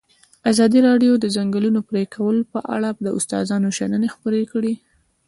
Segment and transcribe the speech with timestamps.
[0.51, 4.73] ازادي راډیو د د ځنګلونو پرېکول په اړه د استادانو شننې خپرې کړي.